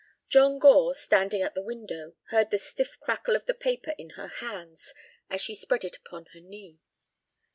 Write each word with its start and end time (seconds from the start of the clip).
John 0.29 0.57
Gore, 0.57 0.95
standing 0.95 1.43
at 1.43 1.53
the 1.53 1.61
window, 1.61 2.15
heard 2.29 2.49
the 2.49 2.57
stiff 2.57 2.99
crackle 2.99 3.35
of 3.35 3.45
the 3.45 3.53
paper 3.53 3.93
in 3.99 4.09
her 4.17 4.29
hands 4.29 4.95
as 5.29 5.41
she 5.41 5.53
spread 5.53 5.85
it 5.85 5.95
upon 5.97 6.25
her 6.33 6.39
knee. 6.39 6.79